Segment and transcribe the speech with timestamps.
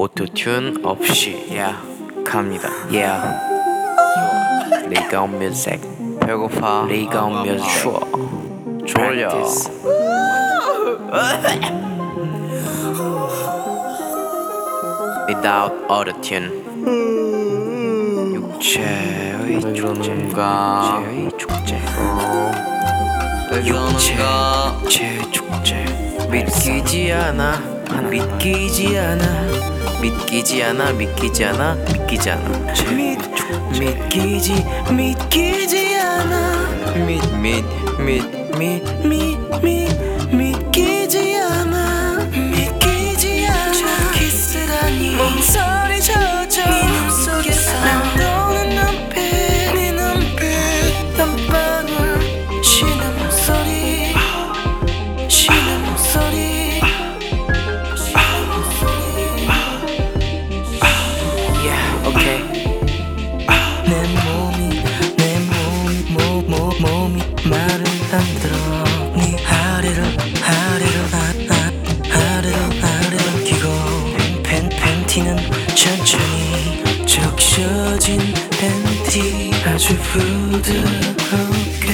[0.00, 1.76] 오토튠 없이 yeah
[2.24, 2.70] 갑니다.
[2.90, 3.20] yeah
[4.88, 5.78] 리가온 뮤직
[6.18, 6.86] 배고파.
[6.88, 8.00] 리가온 뮤직 추워.
[8.86, 9.28] 졸려.
[15.28, 16.48] Without autotune
[18.34, 21.02] 육체의 축제가
[21.36, 21.78] 축제
[23.66, 25.84] 육체의 축제
[26.30, 29.24] 믿기지 않아 믿기지 않아.
[30.00, 32.48] 믿기지 않아 믿기지 않아 믿기지 않아.
[32.94, 33.18] 믿
[33.78, 36.70] 믿기지 믿기지 않아.
[37.06, 37.64] 믿 믿
[37.98, 38.24] 믿
[38.58, 40.09] 믿 믿 믿
[75.10, 75.36] 팬, 팬티는
[75.74, 79.50] 천천히 적셔진 팬티.
[79.66, 81.88] 아주 부드럽게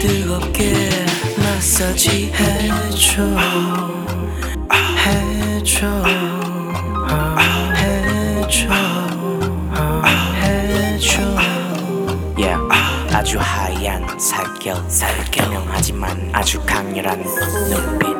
[0.00, 0.88] 뜨겁게
[1.36, 3.22] 마사지 해줘.
[4.96, 5.86] 해줘.
[7.10, 8.68] 어, 해줘.
[9.74, 10.02] 어,
[10.40, 11.22] 해줘.
[12.38, 12.58] Yeah.
[13.14, 17.22] 아주 하얀 살결 살결명하지만 아주 강렬한
[17.68, 18.12] 눈빛.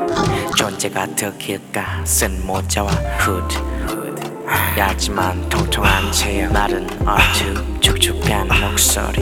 [0.55, 2.05] 존재가 덕일까?
[2.05, 3.72] 쓴 모자와 후드
[4.77, 9.21] 얇지만 통통한 체형 마른 얼투 축축한 목소리.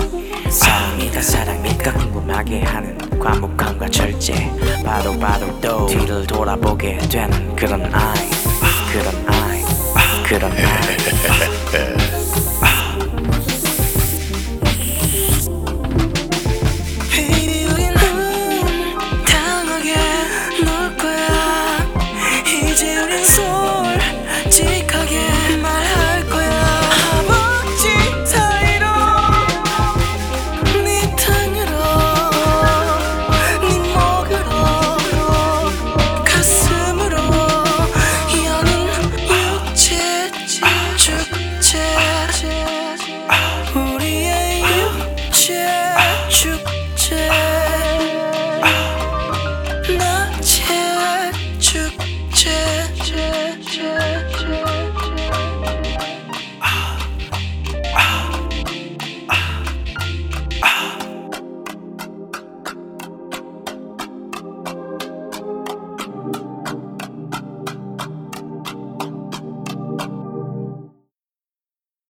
[0.51, 4.51] 사랑일까 사랑일까 궁금하게 하는 과묵함과 절제.
[4.85, 8.31] 봐도 봐도 또 뒤를 돌아보게 되는 그런 아이.
[8.93, 9.63] 그런 아이.
[10.25, 10.90] 그런 아이